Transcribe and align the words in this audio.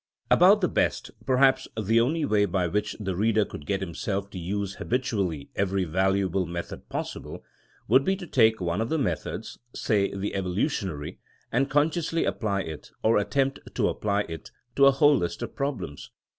About 0.31 0.61
the 0.61 0.67
best, 0.67 1.11
perhaps 1.27 1.67
the 1.79 1.99
only 2.01 2.25
way 2.25 2.45
by 2.45 2.65
which 2.65 2.95
the 2.99 3.15
reader 3.15 3.45
could 3.45 3.67
get 3.67 3.81
himself 3.81 4.31
to 4.31 4.39
use 4.39 4.73
habitually 4.77 5.51
every 5.55 5.83
valuable 5.83 6.47
method 6.47 6.89
possible, 6.89 7.43
would 7.87 8.03
be 8.03 8.15
to 8.15 8.25
take 8.25 8.59
one 8.59 8.81
of 8.81 8.89
the 8.89 8.97
methods, 8.97 9.59
say 9.75 10.11
the 10.11 10.33
evolutionary, 10.33 11.19
and 11.51 11.69
consciously 11.69 12.25
apply 12.25 12.61
it, 12.61 12.89
or 13.03 13.19
attempt 13.19 13.59
to 13.75 13.89
apply 13.89 14.21
it, 14.21 14.49
to 14.75 14.87
a 14.87 14.91
whole 14.91 15.17
list 15.17 15.43
of 15.43 15.55
problems. 15.55 16.09